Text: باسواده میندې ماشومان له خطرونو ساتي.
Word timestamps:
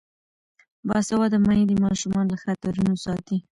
باسواده 0.87 1.37
میندې 1.47 1.75
ماشومان 1.85 2.25
له 2.31 2.37
خطرونو 2.43 2.95
ساتي. 3.05 3.37